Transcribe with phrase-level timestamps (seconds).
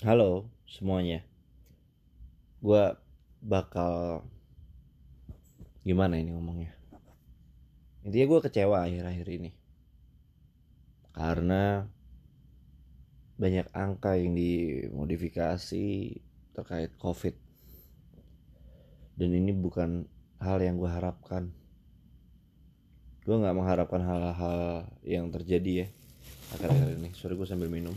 [0.00, 1.20] Halo semuanya.
[2.64, 2.96] Gue
[3.44, 4.24] bakal
[5.84, 6.72] Gimana ini ngomongnya?
[8.08, 9.52] Intinya gue kecewa akhir-akhir ini.
[11.12, 11.84] Karena
[13.36, 16.16] Banyak angka yang dimodifikasi
[16.56, 17.36] Terkait covid.
[19.20, 20.08] Dan ini bukan
[20.40, 21.52] hal yang gue harapkan.
[23.28, 25.86] Gue gak mengharapkan hal-hal yang terjadi ya
[26.56, 27.12] Akhir-akhir ini.
[27.12, 27.92] Sorry gue sambil minum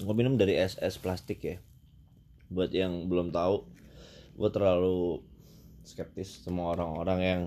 [0.00, 1.56] gue minum dari SS plastik ya.
[2.50, 3.64] Buat yang belum tahu
[4.40, 5.20] gue terlalu
[5.84, 7.42] skeptis sama orang-orang yang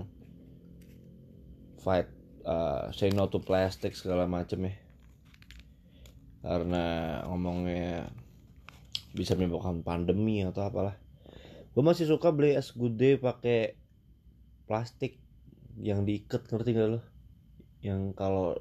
[1.82, 2.08] fight
[2.46, 4.74] uh, say no to plastic segala macem ya.
[6.44, 6.84] Karena
[7.26, 8.08] ngomongnya
[9.14, 10.98] bisa menyebabkan pandemi atau apalah.
[11.74, 13.74] Gue masih suka beli es gude pakai
[14.70, 15.18] plastik
[15.78, 17.00] yang diikat ngerti gak lo
[17.82, 18.56] yang kalau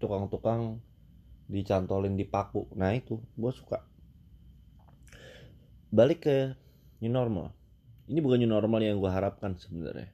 [0.00, 0.80] tukang-tukang
[1.46, 3.82] dicantolin di paku nah itu gue suka.
[5.90, 6.36] Balik ke
[7.00, 7.54] new normal.
[8.06, 10.10] Ini bukan new normal yang gue harapkan sebenarnya.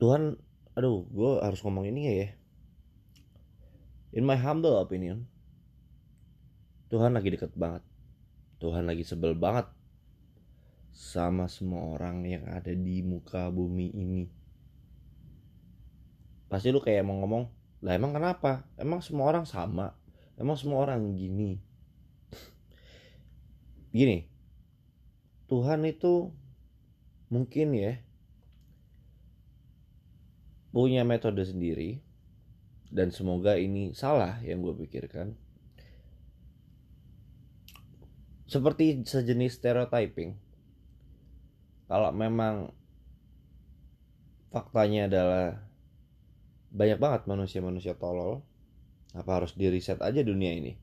[0.00, 0.38] Tuhan
[0.78, 2.30] aduh gue harus ngomong ini ya.
[4.14, 5.26] In my humble opinion
[6.90, 7.86] Tuhan lagi deket banget.
[8.58, 9.70] Tuhan lagi sebel banget
[10.90, 14.26] sama semua orang yang ada di muka bumi ini.
[16.50, 18.68] Pasti lu kayak mau ngomong lah emang kenapa?
[18.76, 19.96] Emang semua orang sama?
[20.36, 21.60] Emang semua orang gini?
[23.90, 24.30] Gini
[25.50, 26.30] Tuhan itu
[27.26, 27.98] mungkin ya
[30.70, 31.98] punya metode sendiri
[32.94, 35.34] dan semoga ini salah yang gue pikirkan.
[38.46, 40.38] Seperti sejenis stereotyping
[41.90, 42.70] kalau memang
[44.54, 45.69] faktanya adalah
[46.70, 48.46] banyak banget manusia-manusia tolol.
[49.10, 50.78] Apa harus di reset aja dunia ini?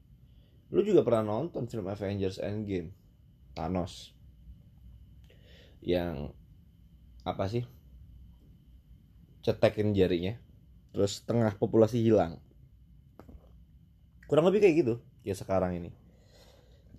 [0.75, 2.91] Lu juga pernah nonton film Avengers Endgame?
[3.55, 4.11] Thanos.
[5.79, 6.35] Yang
[7.23, 7.63] apa sih?
[9.47, 10.35] Cetekin jarinya
[10.91, 12.41] terus setengah populasi hilang.
[14.27, 15.91] Kurang lebih kayak gitu ya sekarang ini.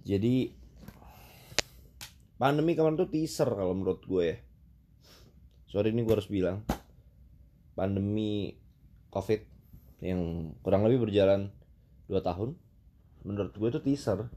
[0.06, 0.54] Jadi
[2.40, 4.36] pandemi kemarin tuh teaser kalau menurut gue ya.
[5.68, 6.64] Sorry ini gue harus bilang.
[7.76, 8.56] Pandemi
[9.08, 9.44] covid
[9.98, 11.50] yang kurang lebih berjalan
[12.06, 12.54] 2 tahun.
[13.26, 14.30] Menurut gue itu teaser.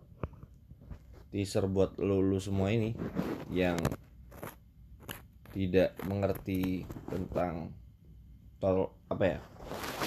[1.32, 2.92] Teaser buat lo, lo semua ini
[3.52, 3.80] yang
[5.52, 7.76] tidak mengerti tentang
[8.64, 9.40] tol apa ya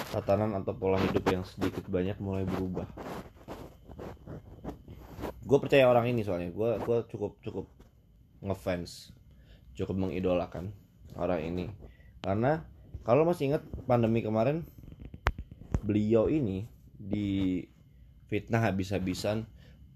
[0.09, 2.89] tatanan atau pola hidup yang sedikit banyak mulai berubah.
[5.45, 6.49] Gue percaya orang ini soalnya.
[6.49, 7.67] Gue gue cukup cukup
[8.41, 9.13] ngefans
[9.75, 10.71] cukup mengidolakan
[11.19, 11.67] orang ini.
[12.23, 12.63] Karena
[13.05, 14.65] kalau masih ingat pandemi kemarin
[15.85, 16.65] beliau ini
[16.97, 17.61] di
[18.33, 19.45] fitnah habis-habisan.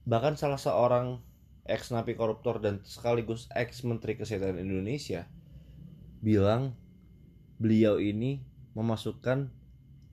[0.04, 1.20] Bahkan salah seorang
[1.64, 5.28] ex napi koruptor dan sekaligus ex menteri kesehatan Indonesia
[6.20, 6.76] bilang
[7.60, 8.40] beliau ini
[8.72, 9.52] memasukkan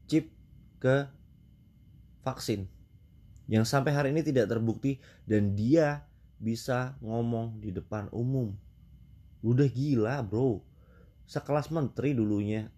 [0.08, 0.32] chip
[0.80, 1.08] ke
[2.24, 2.68] vaksin
[3.46, 4.98] yang sampai hari ini tidak terbukti
[5.30, 6.10] dan dia
[6.42, 8.58] bisa ngomong di depan umum.
[9.46, 10.66] Udah gila bro.
[11.26, 12.70] Sekelas menteri dulunya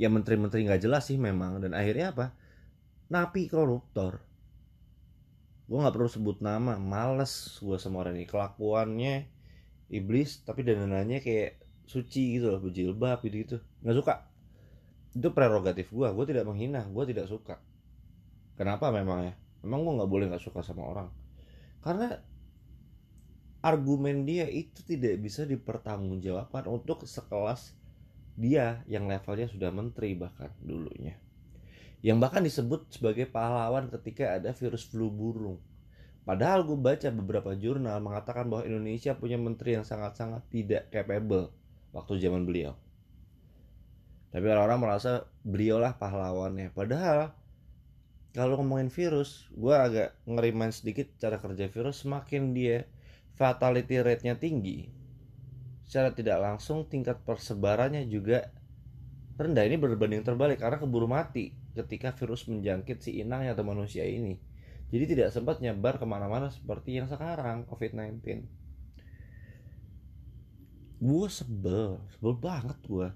[0.00, 1.60] ya menteri-menteri nggak jelas sih memang.
[1.60, 2.32] Dan akhirnya apa?
[3.12, 4.24] Napi koruptor.
[5.68, 8.24] Gue nggak perlu sebut nama males gue sama orang ini.
[8.24, 9.28] Kelakuannya
[9.92, 14.14] iblis tapi dandanannya kayak suci gitu loh berjilbab gitu gitu nggak suka.
[15.12, 17.60] Itu prerogatif gue gue tidak menghina gue tidak suka.
[18.56, 19.34] Kenapa memang ya?
[19.60, 21.08] Memang gue nggak boleh nggak suka sama orang.
[21.84, 22.16] Karena
[23.60, 27.76] argumen dia itu tidak bisa dipertanggungjawabkan untuk sekelas
[28.40, 31.20] dia yang levelnya sudah menteri bahkan dulunya.
[32.00, 35.60] Yang bahkan disebut sebagai pahlawan ketika ada virus flu burung.
[36.24, 41.52] Padahal gue baca beberapa jurnal mengatakan bahwa Indonesia punya menteri yang sangat-sangat tidak capable
[41.92, 42.72] waktu zaman beliau.
[44.32, 46.72] Tapi orang-orang merasa beliau lah pahlawannya.
[46.72, 47.36] Padahal
[48.32, 52.00] kalau ngomongin virus gue agak ngerimain sedikit cara kerja virus.
[52.00, 52.88] Semakin dia
[53.36, 54.99] fatality rate-nya tinggi
[55.90, 58.54] secara tidak langsung tingkat persebarannya juga
[59.34, 59.66] rendah.
[59.66, 64.38] Ini berbanding terbalik karena keburu mati ketika virus menjangkit si inang atau manusia ini.
[64.94, 68.22] Jadi tidak sempat nyebar ke mana-mana seperti yang sekarang COVID-19
[71.00, 73.08] gue sebel sebel banget gue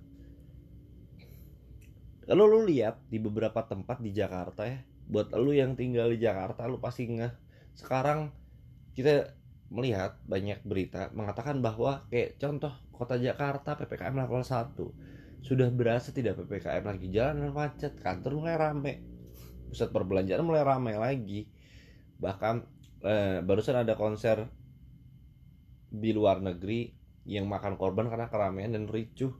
[2.24, 6.64] kalau lu lihat di beberapa tempat di Jakarta ya buat lu yang tinggal di Jakarta
[6.64, 7.36] lu pasti nggak
[7.76, 8.32] sekarang
[8.96, 9.36] kita
[9.74, 16.40] melihat banyak berita mengatakan bahwa kayak contoh kota Jakarta PPKM level 1 sudah berasa tidak
[16.40, 19.02] PPKM lagi jalan macet kantor mulai rame.
[19.68, 21.50] Pusat perbelanjaan mulai ramai lagi.
[22.22, 22.54] Bahkan
[23.04, 24.46] eh, barusan ada konser
[25.90, 26.94] di luar negeri
[27.26, 29.34] yang makan korban karena keramaian dan ricuh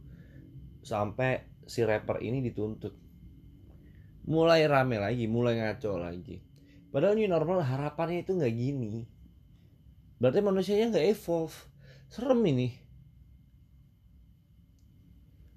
[0.84, 2.92] sampai si rapper ini dituntut.
[4.28, 6.42] Mulai rame lagi mulai ngaco lagi.
[6.90, 9.13] Padahal new normal harapannya itu nggak gini
[10.18, 11.56] berarti manusianya nggak evolve.
[12.10, 12.68] Serem ini.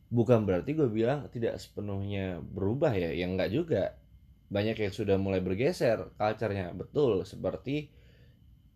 [0.07, 3.99] Bukan berarti gue bilang tidak sepenuhnya berubah ya yang nggak juga.
[4.47, 6.71] Banyak yang sudah mulai bergeser culture-nya.
[6.71, 7.91] Betul seperti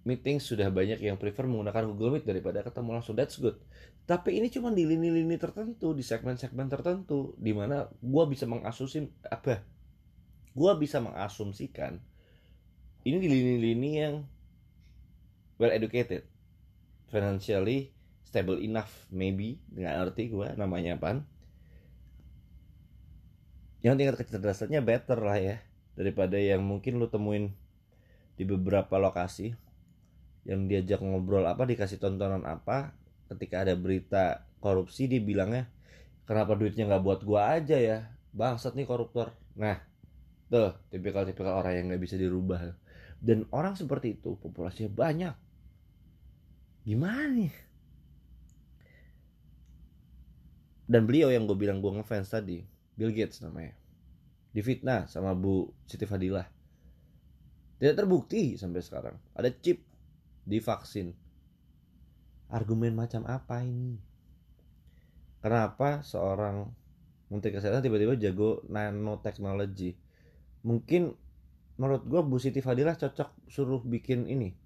[0.03, 3.15] meeting sudah banyak yang prefer menggunakan Google Meet daripada ketemu langsung.
[3.15, 3.57] That's good.
[4.03, 9.63] Tapi ini cuma di lini-lini tertentu di segmen-segmen tertentu di mana gue bisa mengasumsi apa?
[10.51, 11.95] Gue bisa mengasumsikan
[13.01, 14.15] ini di lini-lini yang
[15.61, 16.25] well educated.
[17.13, 17.93] Financially
[18.25, 19.61] stable enough maybe.
[19.69, 21.21] Nggak ngerti gue namanya apa
[23.81, 25.57] yang tingkat kecerdasannya better lah ya
[25.97, 27.49] daripada yang mungkin lu temuin
[28.37, 29.57] di beberapa lokasi
[30.45, 32.93] yang diajak ngobrol apa dikasih tontonan apa
[33.29, 35.69] ketika ada berita korupsi dia bilangnya
[36.29, 38.13] kenapa duitnya nggak buat gua aja ya?
[38.31, 39.33] Bangsat nih koruptor.
[39.57, 39.81] Nah
[40.47, 42.77] tuh tipikal-tipikal orang yang nggak bisa dirubah.
[43.21, 45.35] Dan orang seperti itu populasinya banyak
[46.81, 47.53] gimana nih
[50.91, 52.67] dan beliau yang gue bilang gue ngefans tadi
[52.99, 53.73] Bill Gates namanya.
[54.51, 56.43] Difitnah sama Bu Siti Fadilah.
[57.79, 59.15] Tidak terbukti sampai sekarang.
[59.33, 59.81] Ada chip
[60.43, 61.15] di vaksin.
[62.51, 63.95] Argumen macam apa ini?
[65.41, 66.67] Kenapa seorang
[67.31, 69.95] menteri kesehatan tiba-tiba jago nanoteknologi?
[70.67, 71.15] Mungkin
[71.79, 74.60] menurut gue Bu Siti Fadilah cocok suruh bikin ini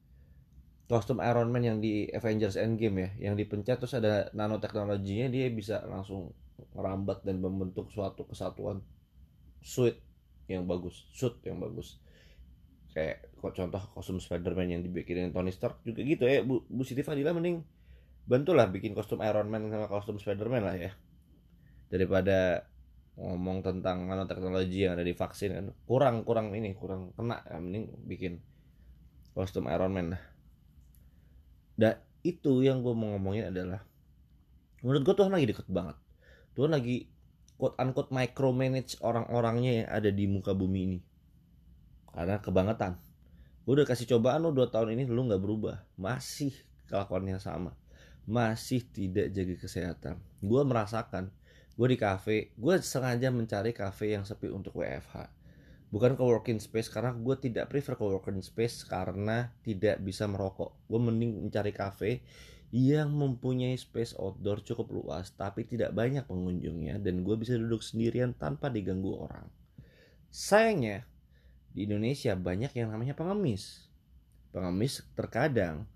[0.86, 5.82] kostum Iron Man yang di Avengers Endgame ya yang dipencet terus ada nanoteknologinya dia bisa
[5.90, 6.30] langsung
[6.78, 8.80] merambat dan membentuk suatu kesatuan
[9.66, 9.98] suit
[10.46, 11.98] yang bagus suit yang bagus.
[12.94, 17.34] Kayak contoh kostum Spiderman yang dibikinin Tony Stark juga gitu ya Bu, Bu Siti Fadila
[17.34, 17.66] mending
[18.26, 20.94] bantulah bikin kostum Iron Man sama kostum Spiderman lah ya.
[21.90, 22.70] Daripada
[23.18, 27.90] ngomong tentang nanoteknologi yang ada di vaksin kan kurang kurang ini kurang kena ya mending
[28.06, 28.44] bikin
[29.34, 30.35] kostum Iron Man lah
[31.76, 33.84] dan itu yang gue mau ngomongin adalah
[34.82, 35.98] menurut gue Tuhan lagi deket banget.
[36.56, 37.06] Tuhan lagi
[37.60, 41.00] quote unquote micromanage orang-orangnya yang ada di muka bumi ini.
[42.10, 42.96] Karena kebangetan.
[43.68, 45.84] Gue udah kasih cobaan lo dua tahun ini lo nggak berubah.
[46.00, 46.56] Masih
[46.88, 47.76] kelakuannya sama.
[48.26, 50.16] Masih tidak jaga kesehatan.
[50.40, 51.30] Gue merasakan
[51.76, 55.28] gue di cafe gue sengaja mencari cafe yang sepi untuk WFH
[55.94, 60.74] bukan co-working space karena gue tidak prefer co-working space karena tidak bisa merokok.
[60.90, 62.26] Gue mending mencari cafe
[62.76, 68.36] yang mempunyai space outdoor cukup luas tapi tidak banyak pengunjungnya dan gue bisa duduk sendirian
[68.36, 69.48] tanpa diganggu orang.
[70.34, 71.08] Sayangnya
[71.72, 73.88] di Indonesia banyak yang namanya pengemis.
[74.52, 75.88] Pengemis terkadang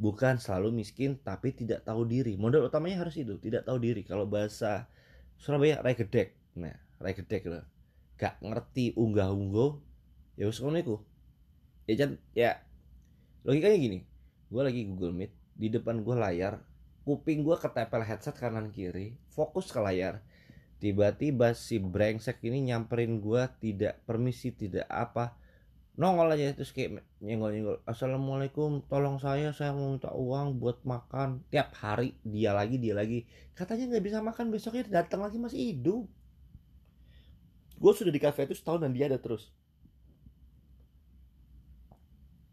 [0.00, 2.38] bukan selalu miskin tapi tidak tahu diri.
[2.40, 4.04] Modal utamanya harus itu tidak tahu diri.
[4.06, 4.88] Kalau bahasa
[5.42, 7.64] Surabaya regedek nah regedek loh
[8.16, 9.78] gak ngerti unggah ungguh
[10.36, 10.96] ya wis ngono iku.
[11.86, 12.50] Ya kan ya
[13.42, 13.98] logikanya gini
[14.52, 16.62] gue lagi Google Meet di depan gue layar
[17.02, 20.22] kuping gue ketempel headset kanan kiri fokus ke layar.
[20.82, 25.38] Tiba-tiba si brengsek ini nyamperin gue tidak permisi tidak apa.
[25.92, 31.44] Nongol aja terus kayak nyenggol-nyenggol assalamualaikum tolong saya saya mau minta uang buat makan.
[31.52, 33.28] Tiap hari dia lagi dia lagi.
[33.54, 36.08] Katanya nggak bisa makan besoknya datang lagi masih hidup
[37.82, 39.50] gue sudah di cafe itu setahun dan dia ada terus.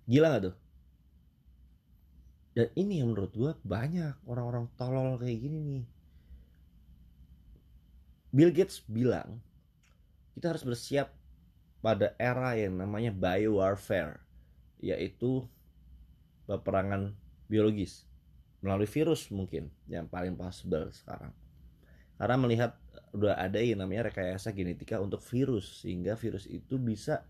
[0.10, 0.56] Gila gak tuh?
[2.58, 5.86] Dan ini yang menurut gue banyak orang-orang tolol kayak gini nih.
[8.34, 9.38] Bill Gates bilang
[10.34, 11.14] kita harus bersiap
[11.80, 14.18] pada era yang namanya biowarfare
[14.82, 15.46] yaitu
[16.50, 17.14] peperangan
[17.46, 18.10] biologis
[18.66, 21.32] melalui virus mungkin yang paling possible sekarang.
[22.20, 22.72] Karena melihat
[23.14, 27.26] udah ada yang namanya rekayasa genetika untuk virus sehingga virus itu bisa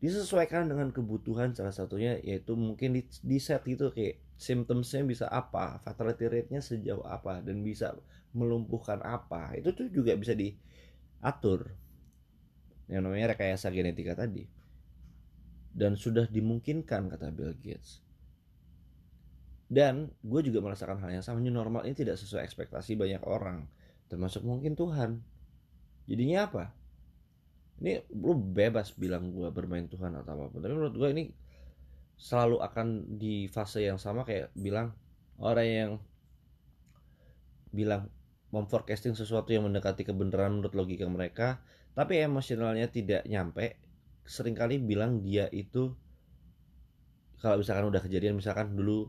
[0.00, 5.76] disesuaikan dengan kebutuhan salah satunya yaitu mungkin di, di set itu kayak symptomsnya bisa apa
[5.84, 7.92] fatality rate-nya sejauh apa dan bisa
[8.32, 9.52] melumpuhkan apa.
[9.58, 11.68] Itu tuh juga bisa diatur.
[12.88, 14.48] Yang namanya rekayasa genetika tadi.
[15.70, 18.02] Dan sudah dimungkinkan kata Bill Gates.
[19.70, 23.70] Dan gue juga merasakan hal yang sama new normal ini tidak sesuai ekspektasi banyak orang
[24.10, 25.22] termasuk mungkin Tuhan.
[26.10, 26.64] Jadinya apa?
[27.80, 31.24] Ini lu bebas bilang gue bermain Tuhan atau apa tapi menurut gue ini
[32.20, 34.92] selalu akan di fase yang sama kayak bilang
[35.40, 35.90] orang yang
[37.72, 38.12] bilang
[38.52, 41.64] memforecasting sesuatu yang mendekati kebenaran menurut logika mereka
[41.96, 43.80] tapi emosionalnya tidak nyampe
[44.28, 45.96] sering kali bilang dia itu
[47.40, 49.08] kalau misalkan udah kejadian misalkan dulu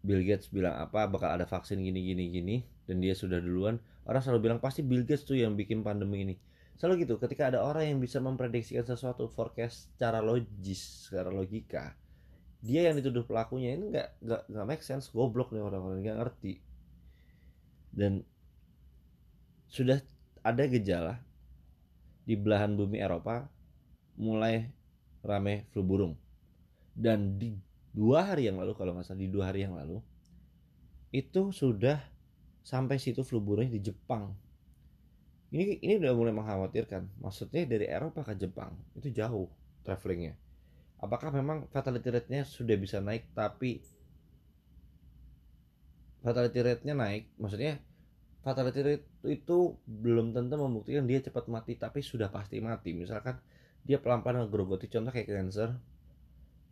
[0.00, 2.56] Bill Gates bilang apa bakal ada vaksin gini gini gini
[2.88, 3.76] dan dia sudah duluan
[4.08, 6.34] orang selalu bilang pasti Bill Gates tuh yang bikin pandemi ini.
[6.80, 11.92] Selalu gitu ketika ada orang yang bisa memprediksikan sesuatu forecast secara logis secara logika
[12.58, 16.54] dia yang dituduh pelakunya ini nggak nggak nggak make sense goblok nih orang-orang nggak ngerti.
[17.94, 18.26] Dan
[19.70, 20.02] sudah
[20.42, 21.22] ada gejala
[22.26, 23.46] di belahan bumi Eropa
[24.18, 24.66] mulai
[25.22, 26.14] rame flu burung.
[26.98, 27.54] Dan di
[27.94, 30.02] dua hari yang lalu kalau nggak salah di dua hari yang lalu
[31.14, 32.02] itu sudah
[32.68, 34.36] sampai situ flu burungnya di Jepang.
[35.48, 37.24] Ini ini udah mulai mengkhawatirkan.
[37.24, 39.48] Maksudnya dari Eropa ke Jepang itu jauh
[39.88, 40.36] travelingnya.
[41.00, 43.80] Apakah memang fatality rate-nya sudah bisa naik tapi
[46.20, 47.32] fatality rate-nya naik?
[47.40, 47.80] Maksudnya
[48.44, 52.92] fatality rate itu belum tentu membuktikan dia cepat mati tapi sudah pasti mati.
[52.92, 53.40] Misalkan
[53.88, 55.72] dia pelan-pelan ngegrogoti contoh kayak cancer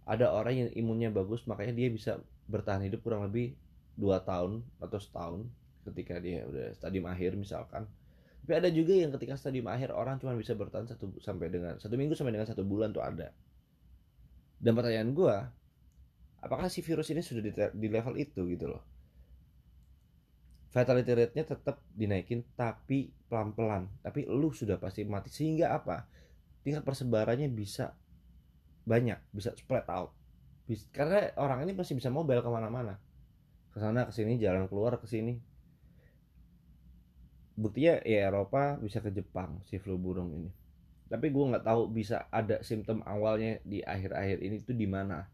[0.05, 3.57] ada orang yang imunnya bagus makanya dia bisa bertahan hidup kurang lebih
[3.97, 5.41] dua tahun atau setahun
[5.93, 7.87] ketika dia udah stadium akhir misalkan.
[8.47, 11.99] Tapi ada juga yang ketika stadium akhir orang cuma bisa bertahan satu sampai dengan satu
[11.99, 13.35] minggu sampai dengan satu bulan tuh ada.
[14.63, 15.37] Dan pertanyaan gue
[16.47, 18.83] apakah si virus ini sudah di, di level itu gitu loh?
[20.71, 23.89] Fatality rate-nya tetap dinaikin tapi pelan-pelan.
[24.05, 25.33] Tapi lu sudah pasti mati.
[25.33, 26.07] Sehingga apa?
[26.63, 27.97] Tingkat persebarannya bisa
[28.87, 30.15] banyak bisa spread out.
[30.95, 32.95] Karena orang ini pasti bisa mobile ke mana-mana.
[33.75, 35.56] Ke sana ke sini jalan keluar ke sini
[37.57, 40.51] buktinya ya Eropa bisa ke Jepang si flu burung ini.
[41.09, 45.25] Tapi gue nggak tahu bisa ada simptom awalnya di akhir-akhir ini tuh di mana.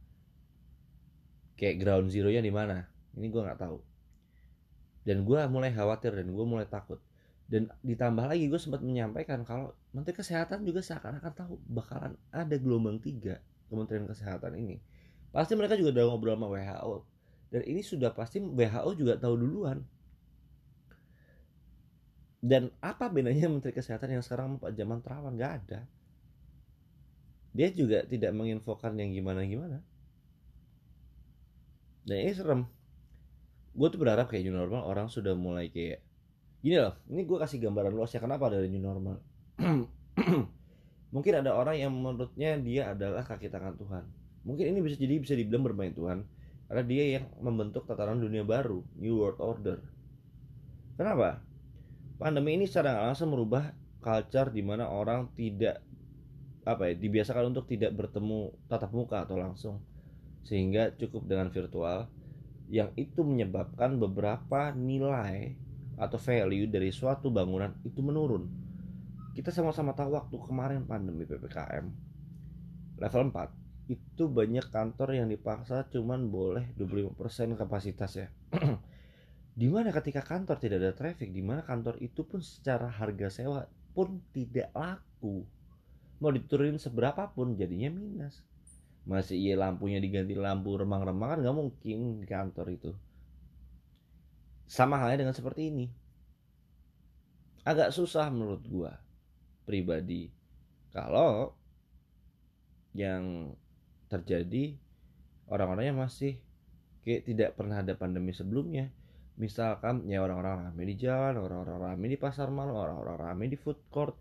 [1.58, 2.86] Kayak ground zero nya di mana.
[3.18, 3.78] Ini gue nggak tahu.
[5.02, 7.02] Dan gue mulai khawatir dan gue mulai takut.
[7.50, 13.02] Dan ditambah lagi gue sempat menyampaikan kalau Menteri Kesehatan juga seakan-akan tahu bakalan ada gelombang
[13.02, 14.78] tiga Kementerian Kesehatan ini.
[15.34, 17.12] Pasti mereka juga udah ngobrol sama WHO
[17.52, 19.84] dan ini sudah pasti WHO juga tahu duluan
[22.42, 25.38] dan apa bedanya Menteri Kesehatan yang sekarang Pak Jaman Terawan?
[25.38, 25.80] Nggak ada.
[27.54, 29.78] Dia juga tidak menginfokan yang gimana-gimana.
[32.02, 32.66] Dan ini serem.
[33.78, 36.02] Gue tuh berharap kayak new normal orang sudah mulai kayak
[36.62, 39.22] gini loh ini gue kasih gambaran luas ya kenapa ada new normal?
[41.14, 44.04] Mungkin ada orang yang menurutnya dia adalah kaki tangan Tuhan.
[44.42, 46.26] Mungkin ini bisa jadi bisa dibilang bermain Tuhan
[46.66, 49.78] karena dia yang membentuk tataran dunia baru new world order.
[50.99, 51.51] Kenapa
[52.22, 55.82] pandemi ini secara langsung merubah culture di mana orang tidak
[56.62, 59.76] apa ya dibiasakan untuk tidak bertemu tatap muka atau langsung.
[60.46, 62.06] Sehingga cukup dengan virtual
[62.70, 65.58] yang itu menyebabkan beberapa nilai
[65.98, 68.46] atau value dari suatu bangunan itu menurun.
[69.34, 72.12] Kita sama-sama tahu waktu kemarin pandemi PPKM
[73.02, 78.28] level 4 itu banyak kantor yang dipaksa cuman boleh 25% kapasitas ya
[79.52, 83.68] Di mana ketika kantor tidak ada traffic, di mana kantor itu pun secara harga sewa
[83.92, 85.44] pun tidak laku.
[86.25, 88.40] Mau diturunin seberapa pun jadinya minus.
[89.04, 92.92] Masih iya lampunya diganti lampu remang-remang kan nggak mungkin di kantor itu.
[94.64, 95.87] Sama halnya dengan seperti ini.
[97.68, 98.97] Agak susah menurut gua
[99.68, 100.32] pribadi.
[100.97, 101.52] Kalau
[102.97, 103.52] yang
[104.09, 104.76] terjadi
[105.49, 106.40] orang-orangnya masih
[107.04, 108.92] kayak tidak pernah ada pandemi sebelumnya
[109.40, 113.80] misalkan ya orang-orang rame di jalan orang-orang rame di pasar malam orang-orang rame di food
[113.88, 114.16] court.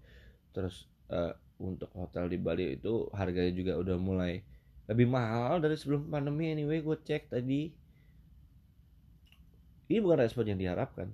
[0.55, 4.41] Terus uh, untuk hotel di Bali itu harganya juga udah mulai
[4.89, 7.71] lebih mahal dari sebelum pandemi anyway gue cek tadi.
[9.91, 11.11] Ini bukan respon yang diharapkan.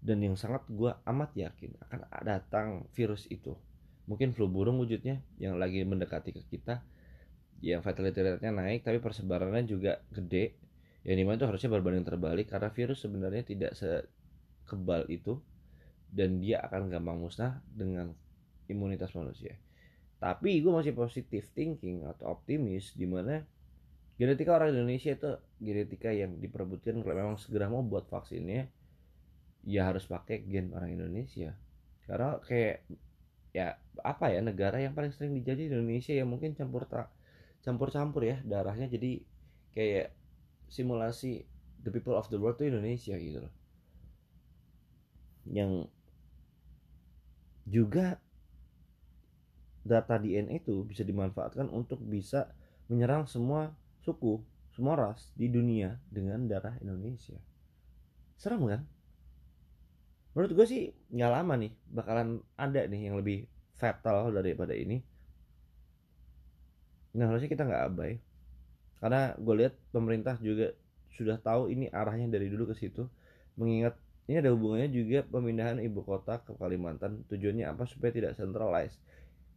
[0.00, 3.52] Dan yang sangat gue amat yakin akan datang virus itu.
[4.08, 6.80] Mungkin flu burung wujudnya yang lagi mendekati ke kita.
[7.60, 10.56] Yang fatality rate-nya naik tapi persebarannya juga gede
[11.04, 15.40] yang di mana itu harusnya berbanding terbalik karena virus sebenarnya tidak sekebal itu
[16.12, 18.12] dan dia akan gampang musnah dengan
[18.68, 19.56] imunitas manusia.
[20.20, 23.40] Tapi gue masih positif thinking atau optimis di mana
[24.20, 25.32] genetika orang Indonesia itu
[25.64, 28.68] genetika yang diperebutkan kalau memang segera mau buat vaksinnya
[29.64, 31.56] ya harus pakai gen orang Indonesia.
[32.04, 32.84] Karena kayak
[33.56, 37.08] ya apa ya negara yang paling sering dijajah Indonesia yang mungkin campur tak
[37.64, 38.92] campur campur ya darahnya.
[38.92, 39.24] Jadi
[39.72, 40.19] kayak
[40.70, 41.44] simulasi
[41.82, 43.52] the people of the world itu Indonesia gitu loh
[45.50, 45.90] yang
[47.66, 48.22] juga
[49.82, 52.52] data DNA itu bisa dimanfaatkan untuk bisa
[52.90, 53.72] menyerang semua
[54.04, 54.42] suku,
[54.74, 57.38] semua ras di dunia dengan darah Indonesia.
[58.36, 58.82] Serem kan?
[60.34, 65.02] Menurut gue sih nggak lama nih bakalan ada nih yang lebih fatal daripada ini.
[67.16, 68.12] Nah harusnya kita nggak abai
[69.00, 70.76] karena gue lihat pemerintah juga
[71.16, 73.08] sudah tahu ini arahnya dari dulu ke situ
[73.56, 73.96] mengingat
[74.30, 77.26] ini ada hubungannya juga pemindahan ibu kota ke Kalimantan.
[77.26, 79.02] Tujuannya apa supaya tidak centralized?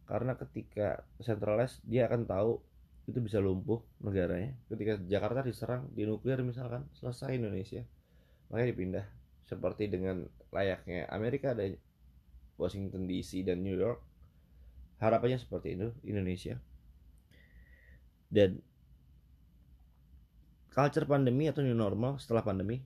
[0.02, 2.58] Karena ketika centralized dia akan tahu
[3.06, 4.50] itu bisa lumpuh negaranya.
[4.66, 7.86] Ketika Jakarta diserang di nuklir misalkan selesai Indonesia.
[8.50, 9.06] Makanya dipindah.
[9.46, 11.70] Seperti dengan layaknya Amerika ada
[12.58, 14.02] Washington DC dan New York.
[14.98, 16.58] Harapannya seperti itu Indonesia.
[18.26, 18.58] Dan
[20.74, 22.82] culture pandemi atau new normal setelah pandemi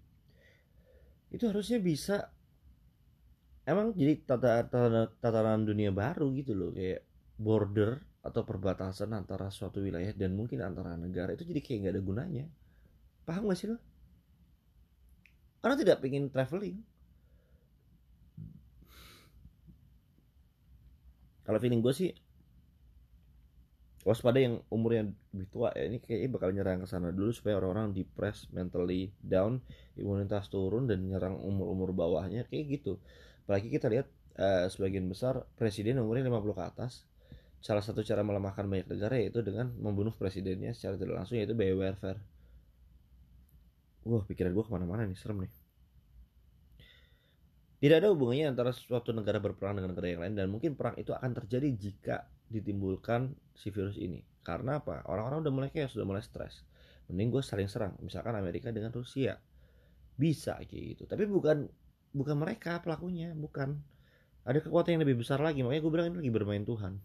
[1.32, 2.28] itu harusnya bisa
[3.64, 7.04] emang jadi tata, tata, tatanan dunia baru gitu loh kayak
[7.36, 12.02] border atau perbatasan antara suatu wilayah dan mungkin antara negara itu jadi kayak nggak ada
[12.02, 12.44] gunanya.
[13.24, 13.76] Paham gak sih lo?
[15.60, 16.80] Orang tidak pengen traveling.
[21.44, 22.12] Kalau feeling gue sih
[24.06, 27.94] waspada yang umurnya lebih tua ya ini kayaknya bakal nyerang ke sana dulu supaya orang-orang
[27.94, 29.58] depressed mentally down
[29.98, 33.02] imunitas turun dan nyerang umur-umur bawahnya kayak gitu.
[33.44, 34.06] Apalagi kita lihat
[34.38, 36.92] uh, sebagian besar presiden umurnya 50 ke atas
[37.58, 41.74] salah satu cara melemahkan banyak negara yaitu dengan membunuh presidennya secara tidak langsung yaitu biaya
[41.74, 42.22] warfare
[44.06, 45.52] wah pikiran gue ke mana-mana nih serem nih
[47.78, 51.14] tidak ada hubungannya antara suatu negara berperang dengan negara yang lain dan mungkin perang itu
[51.14, 52.16] akan terjadi jika
[52.50, 54.18] ditimbulkan si virus ini.
[54.42, 55.06] Karena apa?
[55.06, 56.66] Orang-orang udah mulai kayak sudah mulai stres.
[57.06, 57.94] Mending gue saling serang.
[58.02, 59.38] Misalkan Amerika dengan Rusia.
[60.18, 61.02] Bisa kayak gitu.
[61.06, 61.70] Tapi bukan
[62.10, 63.78] bukan mereka pelakunya bukan.
[64.42, 65.62] Ada kekuatan yang lebih besar lagi.
[65.62, 66.98] Makanya gue bilang ini lagi bermain Tuhan.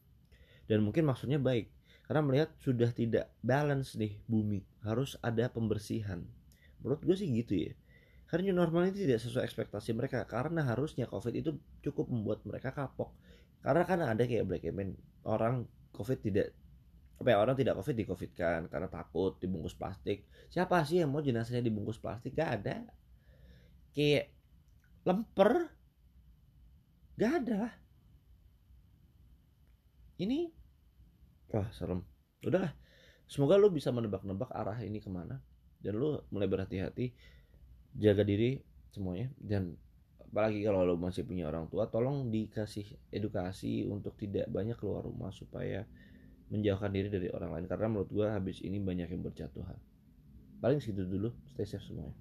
[0.66, 1.70] Dan mungkin maksudnya baik.
[2.10, 4.66] Karena melihat sudah tidak balance nih bumi.
[4.82, 6.26] Harus ada pembersihan.
[6.82, 7.78] Menurut gue sih gitu ya
[8.34, 10.26] karena new normal ini tidak sesuai ekspektasi mereka.
[10.26, 11.54] Karena harusnya covid itu
[11.86, 13.14] cukup membuat mereka kapok.
[13.62, 16.50] Karena kan ada kayak black campaign orang covid tidak
[17.22, 20.26] apa ya orang tidak covid di covid kan karena takut dibungkus plastik.
[20.50, 22.34] Siapa sih yang mau jenazahnya dibungkus plastik?
[22.34, 22.90] Gak ada.
[23.94, 24.34] Kayak
[25.06, 25.70] lemper
[27.22, 27.70] gak ada.
[30.18, 30.50] Ini
[31.54, 32.02] wah serem.
[32.42, 32.74] Udahlah
[33.30, 35.38] semoga lu bisa menebak-nebak arah ini ke mana.
[35.78, 37.14] Dan lu mulai berhati-hati
[37.98, 38.62] jaga diri
[38.94, 39.30] semuanya.
[39.38, 39.78] Dan
[40.22, 45.30] apalagi kalau lo masih punya orang tua tolong dikasih edukasi untuk tidak banyak keluar rumah
[45.34, 45.86] supaya
[46.50, 47.66] menjauhkan diri dari orang lain.
[47.70, 49.78] Karena menurut gue habis ini banyak yang berjatuhan.
[50.64, 52.16] Paling segitu dulu stay safe semuanya